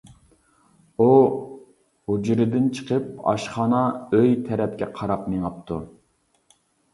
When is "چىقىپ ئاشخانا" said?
2.77-3.83